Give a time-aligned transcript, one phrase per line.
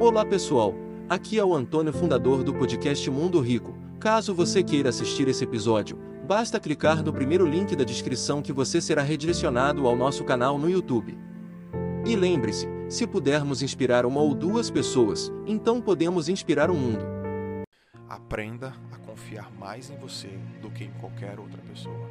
[0.00, 0.74] Olá pessoal,
[1.10, 3.76] aqui é o Antônio, fundador do podcast Mundo Rico.
[4.00, 8.80] Caso você queira assistir esse episódio, basta clicar no primeiro link da descrição que você
[8.80, 11.18] será redirecionado ao nosso canal no YouTube.
[12.06, 17.04] E lembre-se, se pudermos inspirar uma ou duas pessoas, então podemos inspirar o mundo.
[18.08, 20.30] Aprenda a confiar mais em você
[20.62, 22.08] do que em qualquer outra pessoa.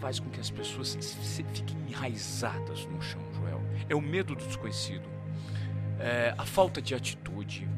[0.00, 0.94] Faz com que as pessoas
[1.52, 3.60] fiquem enraizadas no chão, Joel?
[3.88, 5.08] É o medo do desconhecido,
[5.98, 7.68] é a falta de atitude,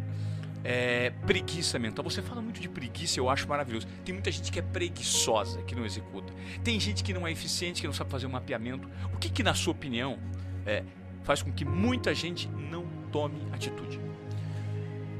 [0.64, 2.04] é preguiça mental.
[2.04, 3.86] Você fala muito de preguiça, eu acho maravilhoso.
[4.04, 6.32] Tem muita gente que é preguiçosa, que não executa.
[6.62, 8.88] Tem gente que não é eficiente, que não sabe fazer um mapeamento.
[9.12, 10.18] O que, que na sua opinião,
[10.64, 10.84] é,
[11.24, 14.00] faz com que muita gente não tome atitude?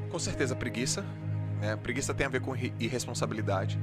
[0.09, 1.05] Com certeza, preguiça.
[1.59, 1.75] Né?
[1.75, 3.77] Preguiça tem a ver com irre- irresponsabilidade.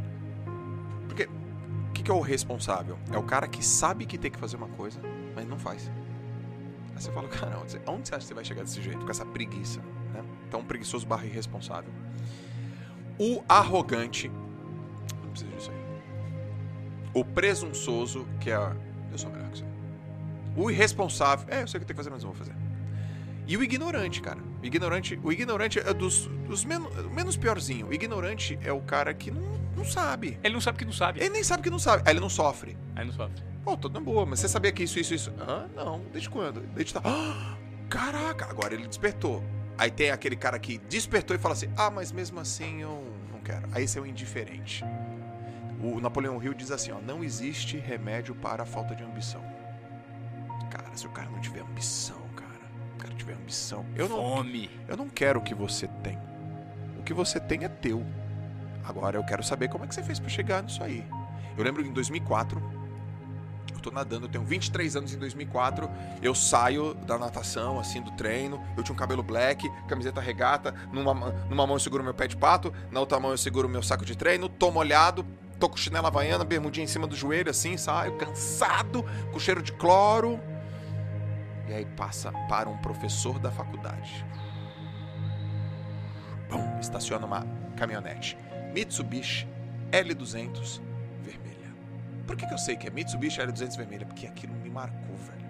[2.11, 2.99] Que, é o responsável?
[3.13, 5.01] É o cara que sabe que tem que fazer uma coisa,
[5.33, 5.89] mas não faz.
[6.93, 7.79] Aí você fala, cara, onde você,
[8.15, 9.05] acha que você vai chegar desse jeito?
[9.05, 9.79] Com essa preguiça.
[10.13, 10.25] Né?
[10.49, 11.93] Então, preguiçoso barra irresponsável.
[13.17, 14.29] O arrogante.
[15.23, 15.77] Não precisa disso aí.
[17.15, 18.57] O presunçoso, que é.
[19.13, 19.65] Eu sou melhor que você.
[20.57, 21.47] O irresponsável.
[21.49, 22.57] É, eu sei o que tem que fazer, mas não vou fazer.
[23.47, 24.41] E o ignorante, cara.
[24.61, 27.87] O ignorante, o ignorante é dos, dos menos, menos piorzinho.
[27.87, 30.39] O ignorante é o cara que não, não sabe.
[30.43, 31.21] Ele não sabe que não sabe.
[31.21, 32.03] Ele nem sabe que não sabe.
[32.07, 32.77] Aí ele não sofre.
[32.95, 33.43] Aí não sofre.
[33.65, 35.33] Pô, tô na boa, mas você sabia que isso, isso, isso.
[35.39, 36.01] Ah, não.
[36.13, 36.61] Desde quando?
[36.75, 37.01] Desde tá.
[37.05, 37.57] Ah,
[37.89, 39.45] caraca, agora ele despertou.
[39.77, 43.41] Aí tem aquele cara que despertou e fala assim: Ah, mas mesmo assim eu não
[43.41, 43.69] quero.
[43.73, 44.85] Aí esse é o indiferente.
[45.83, 49.43] O Napoleão Hill diz assim: ó, não existe remédio para a falta de ambição.
[50.71, 52.61] Cara, se o cara não tiver ambição, cara,
[52.95, 53.85] o cara tiver ambição.
[53.97, 54.71] Eu não, Fome.
[54.87, 56.19] eu não quero o que você tem.
[56.99, 58.05] O que você tem é teu.
[58.85, 61.05] Agora eu quero saber como é que você fez pra chegar nisso aí.
[61.57, 62.63] Eu lembro que em 2004,
[63.75, 65.91] eu tô nadando, eu tenho 23 anos em 2004,
[66.23, 71.15] eu saio da natação, assim, do treino, eu tinha um cabelo black, camiseta regata, numa,
[71.15, 73.83] ma- numa mão eu seguro meu pé de pato, na outra mão eu seguro meu
[73.83, 75.25] saco de treino, tô molhado,
[75.59, 79.73] tô com chinela havaiana, bermudinha em cima do joelho, assim, saio cansado, com cheiro de
[79.73, 80.41] cloro.
[81.69, 84.25] E aí passa para um professor da faculdade.
[86.51, 87.47] Bom, estaciona uma
[87.77, 88.37] caminhonete.
[88.73, 89.49] Mitsubishi
[89.91, 90.81] L200
[91.23, 91.75] vermelha.
[92.27, 94.07] Por que, que eu sei que é Mitsubishi L200 vermelha?
[94.07, 95.41] Porque aquilo me marcou, velho.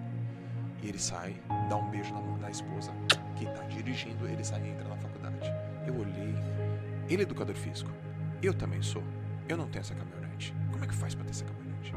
[0.81, 1.35] E ele sai,
[1.69, 2.91] dá um beijo na mão da esposa,
[3.37, 5.53] que tá dirigindo, ele sai e entra na faculdade.
[5.85, 6.35] Eu olhei,
[7.07, 7.91] ele é educador físico.
[8.41, 9.03] Eu também sou.
[9.47, 10.53] Eu não tenho essa caminhonete.
[10.71, 11.93] Como é que faz pra ter essa caminhonete?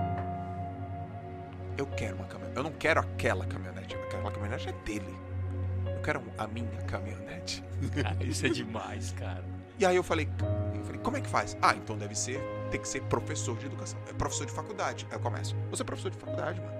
[1.79, 2.57] Eu quero uma caminhonete.
[2.59, 3.97] Eu não quero aquela caminhonete.
[3.97, 5.17] Aquela caminhonete é dele.
[5.87, 7.65] Eu quero a minha caminhonete.
[8.03, 9.45] Cara, isso é demais, cara.
[9.79, 10.29] E aí eu falei,
[10.85, 11.57] eu falei, como é que faz?
[11.63, 12.41] Ah, então deve ser,
[12.71, 15.07] tem que ser professor de educação, é professor de faculdade.
[15.11, 16.75] Aí eu começo, você é professor de faculdade, mano.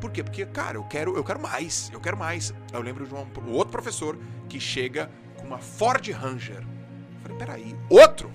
[0.00, 0.22] Por quê?
[0.22, 2.52] Porque, cara, eu quero, eu quero mais, eu quero mais.
[2.72, 4.18] Aí eu lembro de um, um outro professor
[4.48, 6.60] que chega com uma Ford Ranger.
[6.60, 8.30] Eu falei, peraí, outro?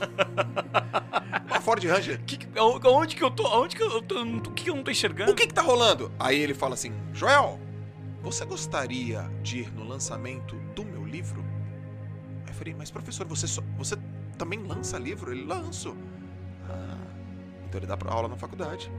[1.46, 2.20] uma Ford Ranger.
[2.24, 3.46] Que, que- onde que eu tô?
[3.62, 4.22] Onde que eu tô?
[4.22, 5.32] O que que eu não tô enxergando?
[5.32, 6.12] O que que tá rolando?
[6.18, 7.58] Aí ele fala assim, Joel,
[8.22, 11.44] você gostaria de ir no lançamento do meu livro?
[12.72, 13.96] Mas professor, você, só- você
[14.38, 15.32] também lança livro?
[15.32, 15.94] Ele lanço.
[16.70, 16.96] Ah,
[17.68, 18.90] então ele dá aula na faculdade.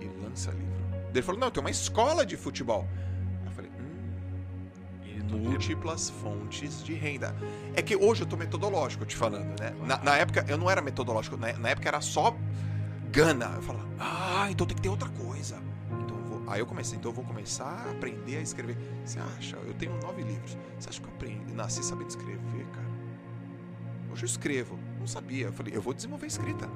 [0.00, 0.76] E lança livro.
[1.12, 2.86] Ele falou, não, tem uma escola de futebol.
[3.44, 7.34] Eu falei, hum, múltiplas fontes de renda.
[7.74, 9.74] É que hoje eu tô metodológico te falando, né?
[9.84, 12.36] Na, na época eu não era metodológico, na, na época era só
[13.10, 13.52] gana.
[13.56, 15.58] Eu falava, ah, então tem que ter outra coisa.
[16.46, 18.76] Aí eu comecei, então eu vou começar a aprender a escrever.
[19.04, 19.56] Você acha?
[19.56, 20.56] Eu tenho nove livros.
[20.78, 22.86] Você acha que eu aprendi, nasci sabendo escrever, cara?
[24.12, 24.78] Hoje eu escrevo.
[24.98, 25.46] Não sabia.
[25.46, 26.68] Eu falei, eu vou desenvolver escrita.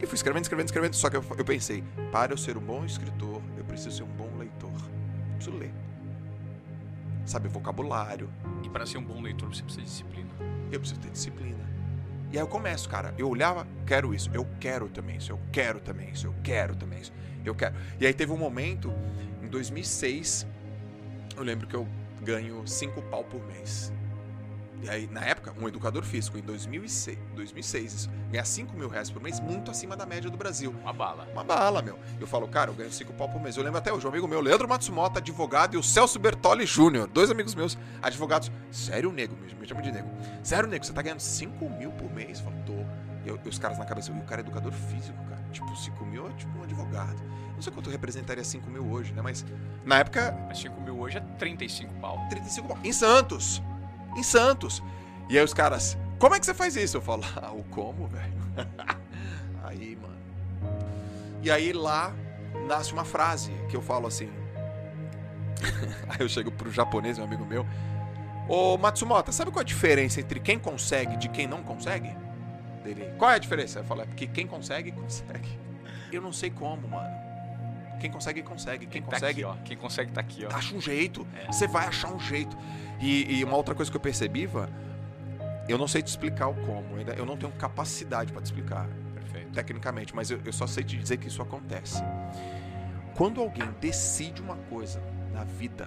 [0.00, 0.94] E fui escrevendo, escrevendo, escrevendo.
[0.94, 1.82] Só que eu, eu pensei,
[2.12, 4.70] para eu ser um bom escritor, eu preciso ser um bom leitor.
[4.70, 5.74] Eu preciso ler.
[7.26, 8.30] Saber vocabulário.
[8.62, 10.30] E para ser um bom leitor você precisa de disciplina.
[10.70, 11.73] Eu preciso ter disciplina.
[12.34, 13.14] E aí eu começo, cara.
[13.16, 17.00] Eu olhava, quero isso, eu quero também isso, eu quero também isso, eu quero também
[17.00, 17.12] isso,
[17.44, 17.76] eu quero.
[18.00, 18.92] E aí teve um momento,
[19.40, 20.44] em 2006,
[21.36, 21.86] eu lembro que eu
[22.22, 23.92] ganho 5 pau por mês.
[24.82, 29.10] E aí, na época, um educador físico, em 2006, 2006 isso, ganhar 5 mil reais
[29.10, 30.74] por mês, muito acima da média do Brasil.
[30.82, 31.26] Uma bala.
[31.32, 31.98] Uma bala, meu.
[32.20, 33.56] Eu falo, cara, eu ganho 5 pau por mês.
[33.56, 37.06] Eu lembro até hoje, um amigo meu, Leandro Matsumoto, advogado, e o Celso Bertoli Júnior,
[37.06, 38.50] dois amigos meus, advogados.
[38.70, 40.08] Sério, nego, me, me chama de nego.
[40.42, 42.40] Sério, nego, você tá ganhando 5 mil por mês?
[42.40, 42.72] Eu falo, tô.
[43.24, 45.42] E, eu- os caras na cabeça, e o cara é educador físico, cara.
[45.50, 47.22] Tipo, 5 mil é tipo um advogado.
[47.54, 49.22] Não sei quanto representaria 5 mil hoje, né?
[49.22, 49.46] Mas
[49.84, 52.18] na época, Mas 5 mil hoje é 35 pau.
[52.28, 52.78] 35 pau.
[52.84, 53.62] Em Santos.
[54.16, 54.82] Em Santos.
[55.28, 56.96] E aí os caras, como é que você faz isso?
[56.96, 58.32] Eu falo, ah, o como, velho?
[59.64, 60.14] aí, mano.
[61.42, 62.14] E aí lá
[62.66, 64.30] nasce uma frase que eu falo assim.
[66.08, 67.66] aí eu chego pro japonês, um amigo meu.
[68.48, 72.14] Ô Matsumoto, sabe qual é a diferença entre quem consegue de quem não consegue?
[72.82, 73.14] Dele.
[73.18, 73.78] Qual é a diferença?
[73.78, 75.58] Eu falo, é porque quem consegue, consegue.
[76.12, 77.33] Eu não sei como, mano.
[78.00, 78.86] Quem consegue, consegue.
[78.86, 79.62] Quem, Tá consegue, aqui, ó.
[79.64, 80.54] Quem consegue tá aqui, ó.
[80.54, 81.26] acha um jeito.
[81.34, 81.46] É.
[81.46, 82.56] Você vai achar um jeito.
[83.00, 84.68] E, e uma outra coisa que eu percebi, Ivan,
[85.68, 86.96] eu não sei te explicar o como.
[86.96, 89.52] ainda- Eu não tenho capacidade para te explicar Perfeito.
[89.52, 92.02] tecnicamente, mas eu, eu só sei te dizer que isso acontece.
[93.16, 95.00] Quando alguém decide uma coisa
[95.32, 95.86] na vida,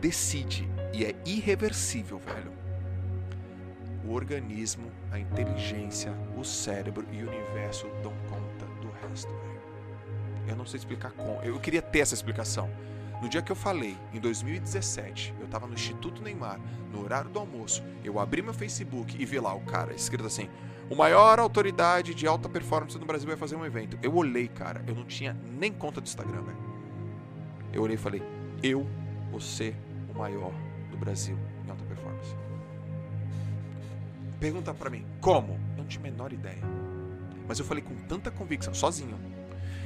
[0.00, 2.52] decide e é irreversível, velho.
[4.04, 9.49] O organismo, a inteligência, o cérebro e o universo dão conta do resto, velho.
[10.50, 11.40] Eu não sei explicar como.
[11.42, 12.68] Eu queria ter essa explicação.
[13.22, 16.58] No dia que eu falei, em 2017, eu tava no Instituto Neymar,
[16.90, 20.48] no horário do almoço, eu abri meu Facebook e vi lá o cara escrito assim:
[20.90, 23.96] o maior autoridade de alta performance no Brasil vai fazer um evento.
[24.02, 26.58] Eu olhei, cara, eu não tinha nem conta do Instagram, velho.
[27.72, 28.22] Eu olhei e falei:
[28.62, 28.86] eu
[29.30, 29.76] vou ser
[30.12, 30.52] o maior
[30.90, 32.34] do Brasil em alta performance.
[34.40, 35.60] Pergunta pra mim, como?
[35.76, 36.62] Eu não tinha a menor ideia.
[37.46, 39.18] Mas eu falei com tanta convicção, sozinho.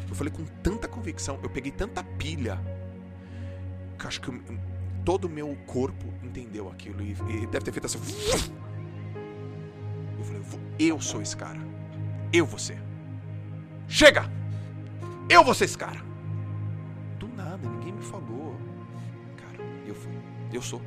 [0.08, 2.58] Eu falei com tanta convicção, eu peguei tanta pilha,
[3.98, 4.40] que acho que eu-
[5.04, 7.98] todo o meu corpo entendeu aquilo e, e deve ter feito assim.
[10.18, 11.58] Eu falei, "Vou- eu sou esse cara.
[12.32, 12.78] Eu vou ser.
[13.88, 14.30] Chega!
[15.28, 16.00] Eu vou ser esse cara.
[17.18, 18.56] Do nada, ninguém me falou.
[19.36, 20.12] Cara, eu fui.
[20.52, 20.80] Eu sou.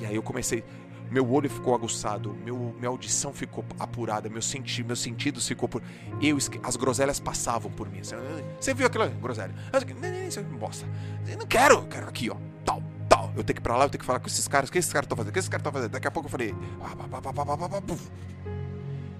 [0.00, 0.62] E aí eu comecei.
[1.10, 5.82] Meu olho ficou aguçado, meu, minha audição ficou apurada, meu senti, meus sentidos ficou por.
[6.20, 8.00] Eu, esque- as groselhas passavam por mim.
[8.00, 9.04] assim, "Ah, Você viu aquilo?
[9.04, 9.14] ali?
[9.14, 9.54] Groselha.
[9.72, 10.86] Ah, isso aqui, "Não, não, não, Isso é bosta.
[11.28, 12.36] Eu não quero, eu quero aqui, ó.
[12.64, 13.26] Tal, tal.
[13.36, 14.68] Eu tenho que ir pra lá, eu tenho que falar com esses caras.
[14.70, 15.30] O que esses caras estão fazendo?
[15.30, 15.90] O que esses caras estão fazendo?
[15.92, 16.54] Daqui a pouco eu falei.
[16.82, 18.10] "Ah, pá, pá, pá, pá, pá, pá, pá, puf."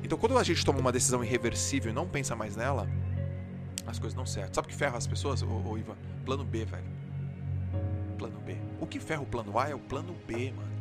[0.02, 2.88] Então quando a gente toma uma decisão irreversível e não pensa mais nela,
[3.86, 4.54] as coisas não certo.
[4.56, 5.94] Sabe o que ferra as pessoas, ô, ô Ivan?
[6.24, 6.84] Plano B, velho.
[8.18, 8.56] Plano B.
[8.80, 10.73] O que ferra o plano A é o plano B, mano.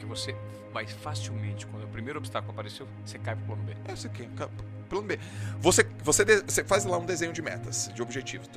[0.00, 0.34] Porque você
[0.72, 3.76] vai facilmente, quando o primeiro obstáculo apareceu, você cai pro plano B.
[3.86, 4.26] É isso aqui.
[4.28, 4.48] ca-
[4.88, 5.20] Plano B.
[5.60, 8.48] Você, você, de- você faz lá um desenho de metas, de objetivos.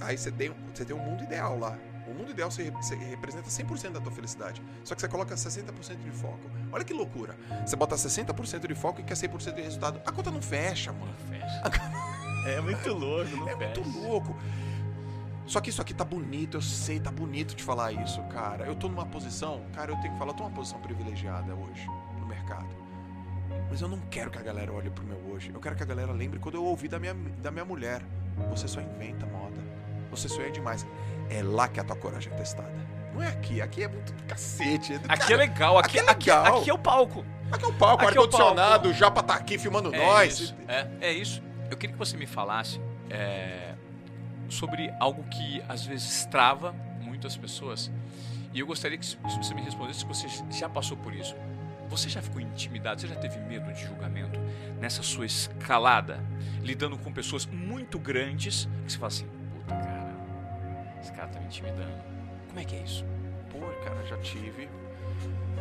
[0.00, 1.78] Aí você tem, um- você tem um mundo ideal lá.
[2.06, 4.60] O mundo ideal você, você representa 100% da tua felicidade.
[4.82, 6.40] Só que você coloca 60% de foco.
[6.70, 7.34] Olha que loucura.
[7.64, 10.02] Você bota 60% de foco e quer 100% de resultado.
[10.04, 11.14] A conta não fecha, mano.
[11.30, 11.62] Fecha.
[12.46, 14.36] É muito louco, não É muito louco.
[15.46, 18.64] Só que isso aqui tá bonito, eu sei, tá bonito de falar isso, cara.
[18.64, 21.86] Eu tô numa posição, cara, eu tenho que falar, eu tô numa posição privilegiada hoje
[22.18, 22.68] no mercado.
[23.70, 25.50] Mas eu não quero que a galera olhe pro meu hoje.
[25.52, 28.02] Eu quero que a galera lembre quando eu ouvi da minha, da minha mulher.
[28.50, 29.60] Você só inventa moda.
[30.10, 30.86] Você sonha demais.
[31.28, 32.72] É lá que a tua coragem é testada.
[33.12, 33.60] Não é aqui.
[33.60, 34.94] Aqui é muito cacete.
[35.08, 36.58] Aqui é Cara, legal, aqui, aqui é aqui, legal.
[36.60, 37.24] aqui é o palco.
[37.52, 38.88] aqui é o palco, aqui é o ar-condicionado, palco.
[38.88, 40.40] o Japa tá aqui filmando É nós.
[40.40, 41.42] isso, é, é isso.
[41.70, 42.80] Eu queria que você me falasse
[43.10, 43.73] é,
[44.54, 47.90] sobre algo que às vezes trava muitas pessoas.
[48.52, 51.34] E eu gostaria que você me respondesse se você já passou por isso.
[51.88, 53.00] Você já ficou intimidado?
[53.00, 54.38] Você já teve medo de julgamento
[54.80, 56.24] nessa sua escalada,
[56.62, 60.14] lidando com pessoas muito grandes que você fala assim: puta cara,
[61.00, 62.02] esse cara tá me intimidando.
[62.48, 63.04] Como é que é isso?
[63.50, 64.68] Pô, cara, já tive.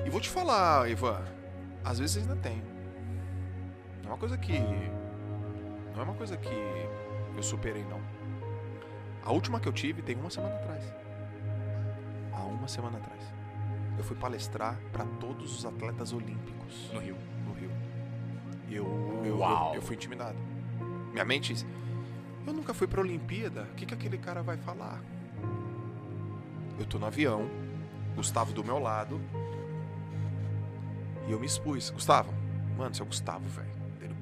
[0.06, 1.22] E vou te falar, Ivan,
[1.84, 2.63] às vezes ainda tem.
[4.04, 4.60] Não é uma coisa que.
[5.94, 6.56] Não é uma coisa que
[7.36, 8.13] eu superei, não.
[9.25, 10.83] A última que eu tive tem uma semana atrás.
[12.33, 13.21] Há uma semana atrás.
[13.97, 17.15] Eu fui palestrar para todos os atletas olímpicos No Rio.
[17.47, 17.71] no Rio.
[18.69, 19.69] Eu, eu, Uau.
[19.69, 20.37] eu, eu fui intimidado.
[21.11, 21.65] Minha mente disse,
[22.45, 24.99] eu nunca fui pra Olimpíada, o que, que aquele cara vai falar?
[26.80, 27.47] Eu tô no avião,
[28.15, 29.21] Gustavo do meu lado,
[31.27, 31.92] e eu me expus.
[31.92, 32.33] Gustavo,
[32.75, 33.72] mano, você é o Gustavo, velho.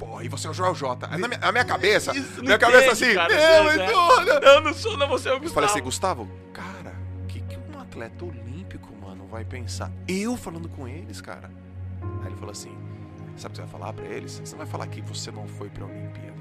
[0.01, 1.07] Pô, e você é o Joel J.
[1.15, 4.25] Na minha, na minha cabeça, Isso, minha cabeça entende, assim, cara, não, mas é- não,
[4.25, 4.61] não.
[4.63, 5.53] Não, sou, não, você é o Eu Gustavo.
[5.53, 9.91] falei assim, Gustavo, cara, o que, que um atleta olímpico, mano, vai pensar?
[10.07, 11.51] Eu falando com eles, cara.
[12.21, 12.75] Aí ele falou assim:
[13.37, 14.39] sabe o que você vai falar pra eles?
[14.43, 16.31] Você não vai falar que você não foi pra Olimpíada.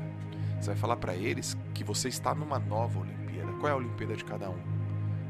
[0.59, 3.53] Você vai falar pra eles que você está numa nova Olimpíada.
[3.61, 4.59] Qual é a Olimpíada de cada um?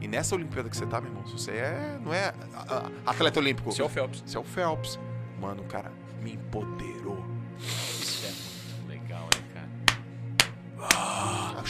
[0.01, 3.41] E nessa Olimpíada que você tá, meu irmão, você é, não é a- a- atleta
[3.41, 3.71] olímpico.
[3.73, 4.23] Você é o Phelps.
[4.25, 4.99] Você é o Phelps.
[5.41, 5.91] Mano, cara,
[6.23, 7.25] me empoderou.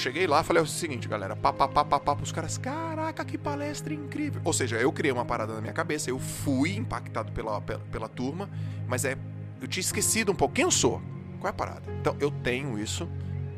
[0.01, 3.37] Cheguei lá, falei o seguinte, galera, pá, pá, pá, pá, pá, pros caras, caraca, que
[3.37, 4.41] palestra incrível.
[4.45, 8.09] Ou seja, eu criei uma parada na minha cabeça, eu fui impactado pela, pela, pela
[8.09, 8.49] turma,
[8.89, 9.17] mas é,
[9.61, 11.03] eu tinha esquecido um pouco quem eu sou,
[11.39, 11.93] qual é a parada.
[12.01, 13.07] Então, eu tenho isso,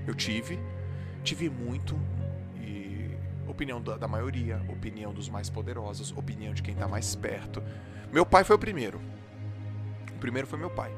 [0.06, 0.58] eu tive,
[1.22, 1.96] tive muito,
[2.56, 7.62] e opinião da, da maioria, opinião dos mais poderosos, opinião de quem tá mais perto.
[8.12, 9.00] Meu pai foi o primeiro.
[10.10, 10.92] O primeiro foi meu pai.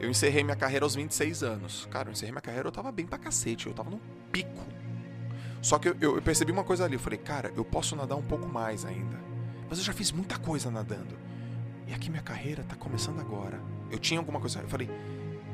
[0.00, 1.86] Eu encerrei minha carreira aos 26 anos.
[1.90, 4.00] Cara, eu encerrei minha carreira, eu tava bem pra cacete, eu tava no
[4.32, 4.66] pico.
[5.66, 8.22] Só que eu, eu percebi uma coisa ali, eu falei, cara, eu posso nadar um
[8.22, 9.18] pouco mais ainda.
[9.68, 11.18] Mas eu já fiz muita coisa nadando.
[11.88, 13.60] E aqui minha carreira tá começando agora.
[13.90, 14.88] Eu tinha alguma coisa, eu falei,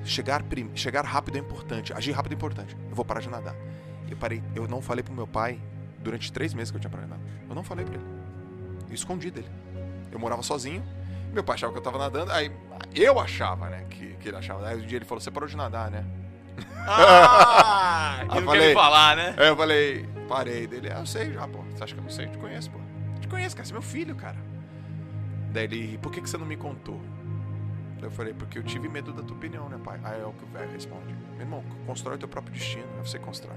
[0.05, 2.77] chegar, prim, chegar rápido é importante, agir rápido é importante.
[2.91, 3.57] Eu vou parar de nadar.
[4.07, 5.59] Eu parei, eu não falei pro meu pai
[6.01, 7.33] durante três meses que eu tinha parado de nadar.
[7.49, 8.05] Eu não falei pra ele.
[8.91, 9.49] Eu escondi dele.
[10.11, 10.85] Eu morava sozinho,
[11.33, 12.53] meu pai achava que eu tava nadando, aí
[12.95, 14.69] eu achava, né, que, que ele achava.
[14.69, 16.05] Aí um dia ele falou, você parou de nadar, né?
[16.87, 18.25] Ah!
[18.35, 19.35] Eu falei- falar, né?
[19.37, 21.59] Aí eu falei, parei dele, ah, eu sei já, pô.
[21.75, 22.25] Você acha que eu não sei?
[22.27, 22.79] Eu te conheço, pô.
[23.17, 24.37] Eu te conheço, cara, você é meu filho, cara.
[25.53, 26.99] Daí ele, por que, que você não me contou?
[27.97, 30.01] Daí eu falei, porque eu tive medo da tua opinião, né, pai?
[30.03, 31.15] Aí é o que o velho responde.
[31.33, 33.57] Meu irmão, constrói o teu próprio destino, é você que constrói.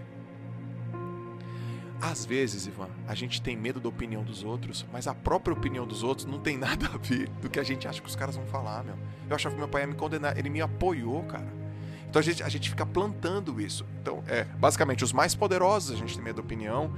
[2.02, 5.88] Às vezes, Ivan, a gente tem medo da opinião dos outros, mas a própria opinião
[5.88, 8.36] dos outros não tem nada a ver do que a gente acha que os caras
[8.36, 8.96] vão falar, meu.
[9.30, 11.48] Eu achava que meu pai ia me condenar, ele me apoiou, cara.
[12.16, 13.86] Então a gente, a gente fica plantando isso.
[14.02, 16.96] Então, é, basicamente, os mais poderosos a gente tem medo da opinião,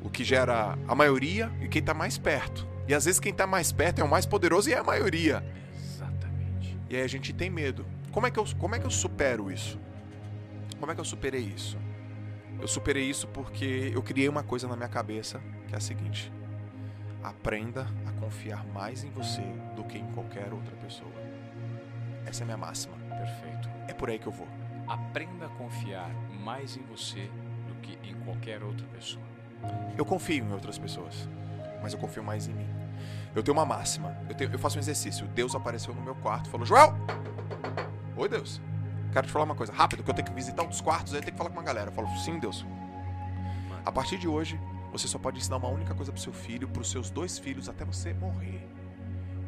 [0.00, 2.64] o que gera a maioria e quem tá mais perto.
[2.86, 5.44] E às vezes quem tá mais perto é o mais poderoso e é a maioria.
[5.76, 6.78] Exatamente.
[6.88, 7.84] E aí a gente tem medo.
[8.12, 9.76] Como é que eu, como é que eu supero isso?
[10.78, 11.76] Como é que eu superei isso?
[12.60, 16.32] Eu superei isso porque eu criei uma coisa na minha cabeça, que é a seguinte:
[17.24, 19.42] aprenda a confiar mais em você
[19.74, 21.10] do que em qualquer outra pessoa.
[22.24, 23.03] Essa é a minha máxima.
[23.18, 23.68] Perfeito.
[23.88, 24.48] É por aí que eu vou.
[24.86, 26.10] Aprenda a confiar
[26.42, 27.30] mais em você
[27.68, 29.24] do que em qualquer outra pessoa.
[29.96, 31.28] Eu confio em outras pessoas,
[31.82, 32.68] mas eu confio mais em mim.
[33.34, 34.16] Eu tenho uma máxima.
[34.28, 35.26] Eu, tenho- eu faço um exercício.
[35.28, 36.94] Deus apareceu no meu quarto e falou: Joel!
[38.16, 38.60] Oi, Deus.
[39.12, 41.22] Quero te falar uma coisa rápido, que eu tenho que visitar outros quartos, aí eu
[41.22, 41.88] tenho que falar com uma galera.
[41.88, 42.64] Eu falo: Sim, Deus.
[43.84, 44.58] A partir de hoje,
[44.92, 47.84] você só pode ensinar uma única coisa pro seu filho, pros seus dois filhos, até
[47.84, 48.66] você morrer.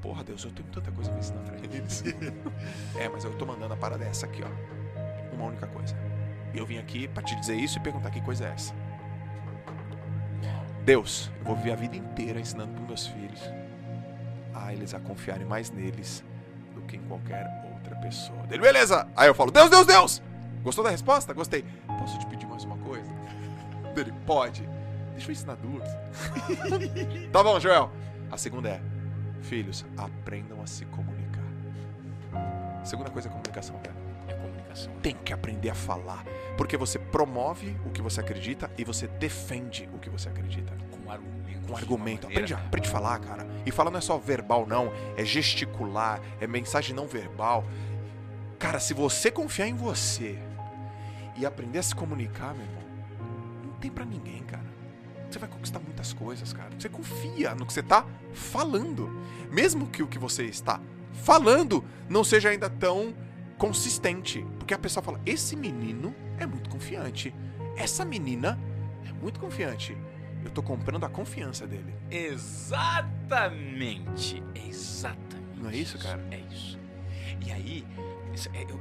[0.06, 2.04] Porra, Deus, eu tenho tanta coisa pra ensinar pra eles.
[2.94, 5.34] é, mas eu tô mandando a parada essa aqui, ó.
[5.34, 5.96] Uma única coisa.
[6.54, 8.72] E eu vim aqui pra te dizer isso e perguntar que coisa é essa.
[10.84, 13.40] Deus, eu vou viver a vida inteira ensinando para meus filhos
[14.54, 16.25] a eles a confiarem mais neles
[16.72, 18.46] do que em qualquer outra pessoa.
[18.46, 19.08] Dele, beleza!
[19.16, 20.22] Aí eu falo, Deus, Deus, Deus!
[20.62, 21.34] Gostou da resposta?
[21.34, 21.64] Gostei.
[21.98, 23.10] Posso te pedir mais uma coisa?
[23.92, 24.68] Dele, pode.
[25.14, 25.88] Deixa eu ensinar duas.
[27.32, 27.90] tá bom, Joel.
[28.30, 28.80] A segunda é,
[29.46, 31.42] filhos, aprendam a se comunicar.
[32.84, 33.94] Segunda coisa é comunicação, velho
[34.28, 34.92] É comunicação.
[35.02, 36.24] tem que aprender a falar.
[36.56, 40.72] Porque você promove o que você acredita e você defende o que você acredita.
[40.90, 41.68] Com argumento.
[41.68, 42.26] Com argumento.
[42.26, 43.46] Aprende, a- aprende a falar, cara.
[43.64, 44.92] E falar não é só verbal, não.
[45.16, 47.64] É gesticular, é mensagem não verbal.
[48.58, 50.38] Cara, se você confiar em você
[51.36, 52.82] e aprender a se comunicar, meu irmão,
[53.64, 54.64] não tem pra ninguém, cara.
[55.30, 56.71] Você vai conquistar muitas coisas, cara.
[56.78, 59.11] Você confia no que você tá falando.
[59.50, 60.80] Mesmo que o que você está
[61.12, 63.12] falando não seja ainda tão
[63.59, 64.45] consistente.
[64.59, 67.35] Porque a pessoa fala: esse menino é muito confiante.
[67.76, 68.59] Essa menina
[69.09, 69.97] é muito confiante.
[70.45, 71.92] Eu tô comprando a confiança dele.
[72.11, 74.42] Exatamente.
[74.54, 75.61] Exatamente.
[75.61, 76.23] Não é isso, cara?
[76.30, 76.78] É isso.
[77.45, 77.85] E aí,
[78.54, 78.80] é- eu-